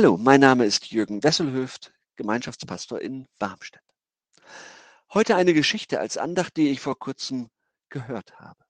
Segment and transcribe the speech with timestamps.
[0.00, 3.82] Hallo, mein Name ist Jürgen Wesselhöft, Gemeinschaftspastor in Warmstedt.
[5.12, 7.50] Heute eine Geschichte als Andacht, die ich vor kurzem
[7.88, 8.64] gehört habe.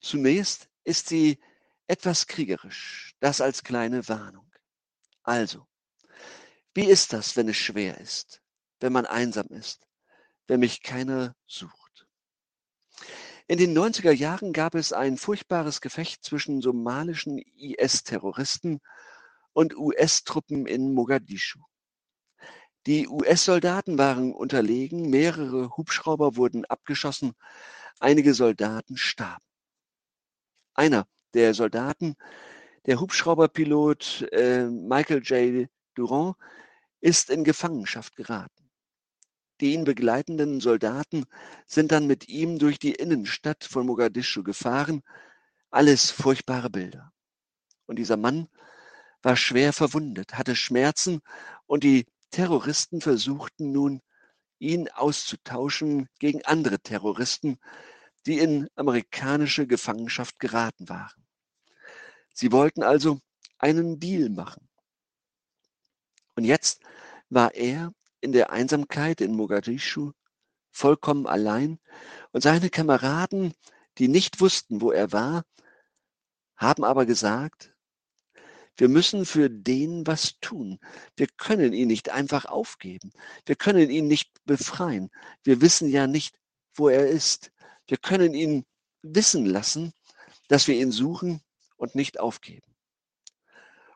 [0.00, 1.38] Zunächst ist sie
[1.86, 4.50] etwas kriegerisch, das als kleine Warnung.
[5.22, 5.66] Also,
[6.72, 8.40] wie ist das, wenn es schwer ist,
[8.80, 9.86] wenn man einsam ist,
[10.46, 12.06] wenn mich keiner sucht?
[13.48, 18.80] In den 90er Jahren gab es ein furchtbares Gefecht zwischen somalischen IS-Terroristen
[19.52, 21.60] und US-Truppen in Mogadischu.
[22.86, 27.32] Die US-Soldaten waren unterlegen, mehrere Hubschrauber wurden abgeschossen,
[28.00, 29.44] einige Soldaten starben.
[30.74, 32.16] Einer der Soldaten,
[32.86, 35.68] der Hubschrauberpilot äh, Michael J.
[35.94, 36.36] Durand,
[37.00, 38.70] ist in Gefangenschaft geraten.
[39.60, 41.24] Die ihn begleitenden Soldaten
[41.66, 45.02] sind dann mit ihm durch die Innenstadt von Mogadischu gefahren.
[45.70, 47.12] Alles furchtbare Bilder.
[47.86, 48.48] Und dieser Mann
[49.22, 51.20] war schwer verwundet, hatte Schmerzen
[51.66, 54.00] und die Terroristen versuchten nun,
[54.58, 57.58] ihn auszutauschen gegen andere Terroristen,
[58.26, 61.26] die in amerikanische Gefangenschaft geraten waren.
[62.32, 63.18] Sie wollten also
[63.58, 64.68] einen Deal machen.
[66.36, 66.80] Und jetzt
[67.28, 70.12] war er in der Einsamkeit in Mogadischu
[70.70, 71.78] vollkommen allein
[72.30, 73.52] und seine Kameraden,
[73.98, 75.44] die nicht wussten, wo er war,
[76.56, 77.71] haben aber gesagt,
[78.76, 80.78] wir müssen für den was tun.
[81.16, 83.12] Wir können ihn nicht einfach aufgeben.
[83.46, 85.10] Wir können ihn nicht befreien.
[85.44, 86.38] Wir wissen ja nicht,
[86.74, 87.52] wo er ist.
[87.86, 88.64] Wir können ihn
[89.02, 89.92] wissen lassen,
[90.48, 91.42] dass wir ihn suchen
[91.76, 92.74] und nicht aufgeben.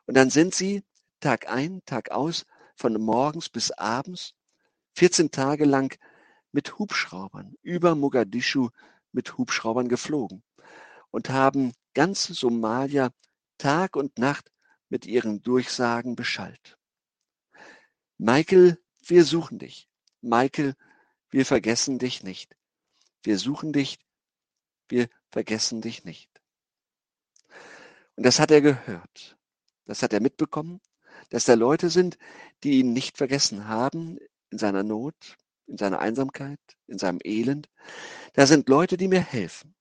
[0.05, 0.83] Und dann sind sie
[1.19, 4.35] Tag ein, Tag aus, von morgens bis abends,
[4.93, 5.97] 14 Tage lang
[6.51, 8.69] mit Hubschraubern über Mogadischu
[9.11, 10.43] mit Hubschraubern geflogen
[11.11, 13.09] und haben ganz Somalia
[13.57, 14.51] Tag und Nacht
[14.89, 16.77] mit ihren Durchsagen beschallt.
[18.17, 19.89] Michael, wir suchen dich.
[20.21, 20.75] Michael,
[21.29, 22.55] wir vergessen dich nicht.
[23.23, 23.99] Wir suchen dich,
[24.89, 26.29] wir vergessen dich nicht.
[28.15, 29.37] Und das hat er gehört.
[29.85, 30.81] Das hat er mitbekommen,
[31.29, 32.17] dass da Leute sind,
[32.63, 34.17] die ihn nicht vergessen haben
[34.49, 37.69] in seiner Not, in seiner Einsamkeit, in seinem Elend.
[38.33, 39.75] Da sind Leute, die mir helfen.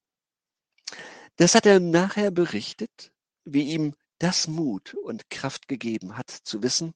[1.37, 3.13] Das hat er nachher berichtet,
[3.45, 6.95] wie ihm das Mut und Kraft gegeben hat, zu wissen,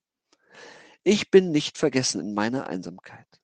[1.03, 3.41] ich bin nicht vergessen in meiner Einsamkeit.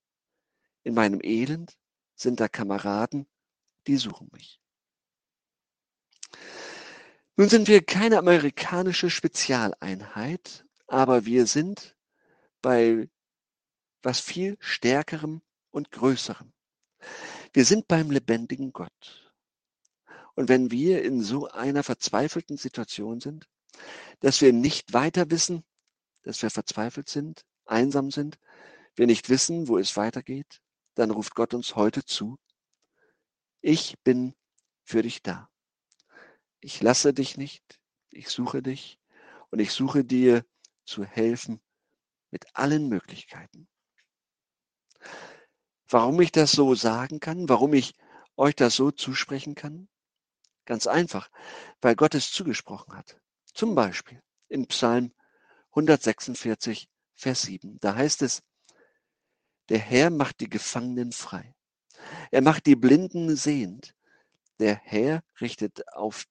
[0.83, 1.77] In meinem Elend
[2.15, 3.27] sind da Kameraden,
[3.87, 4.61] die suchen mich.
[7.37, 11.97] Nun sind wir keine amerikanische Spezialeinheit, aber wir sind
[12.63, 13.09] bei
[14.03, 16.53] was viel Stärkerem und Größerem.
[17.53, 19.33] Wir sind beim lebendigen Gott.
[20.35, 23.49] Und wenn wir in so einer verzweifelten Situation sind,
[24.21, 25.65] dass wir nicht weiter wissen,
[26.23, 28.39] dass wir verzweifelt sind, einsam sind,
[28.95, 30.61] wir nicht wissen, wo es weitergeht,
[30.95, 32.39] dann ruft Gott uns heute zu,
[33.61, 34.35] ich bin
[34.85, 35.49] für dich da.
[36.61, 38.99] Ich lasse dich nicht, ich suche dich
[39.51, 40.45] und ich suche dir
[40.85, 41.61] zu helfen
[42.31, 43.69] mit allen Möglichkeiten.
[45.89, 47.95] Warum ich das so sagen kann, warum ich
[48.37, 49.89] euch das so zusprechen kann?
[50.65, 51.31] Ganz einfach,
[51.81, 53.21] weil Gott es zugesprochen hat.
[53.57, 55.15] Zum Beispiel in Psalm
[55.71, 57.81] 146, Vers 7.
[57.81, 58.43] Da heißt es,
[59.71, 61.55] der Herr macht die Gefangenen frei.
[62.31, 63.95] Er macht die Blinden sehend.
[64.59, 66.27] Der Herr richtet auf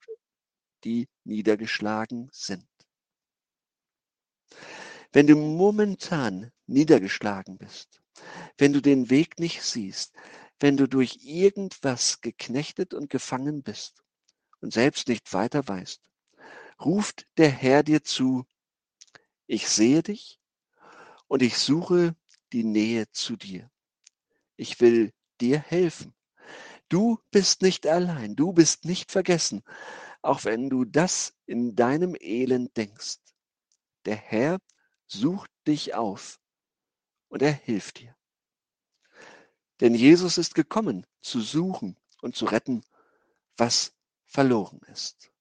[0.84, 2.68] die niedergeschlagen sind.
[5.12, 8.04] Wenn du momentan niedergeschlagen bist,
[8.60, 10.14] wenn du den Weg nicht siehst,
[10.60, 14.04] wenn du durch irgendwas geknechtet und gefangen bist
[14.62, 16.06] und selbst nicht weiter weißt,
[16.84, 18.46] ruft der Herr dir zu,
[19.48, 20.40] ich sehe dich
[21.28, 22.16] und ich suche
[22.52, 23.70] die Nähe zu dir.
[24.56, 26.14] Ich will dir helfen.
[26.90, 29.64] Du bist nicht allein, du bist nicht vergessen,
[30.22, 33.20] auch wenn du das in deinem Elend denkst.
[34.06, 34.60] Der Herr
[35.08, 36.40] sucht dich auf
[37.28, 38.16] und er hilft dir.
[39.82, 42.84] Denn Jesus ist gekommen, zu suchen und zu retten,
[43.58, 43.94] was
[44.26, 45.32] verloren ist.